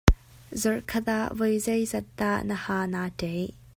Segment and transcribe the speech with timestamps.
[0.61, 3.49] Zarhkhat ah voi zeizat dah na haa naa ṭeih?